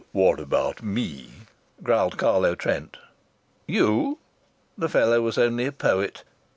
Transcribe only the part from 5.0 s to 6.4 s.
was only a poet.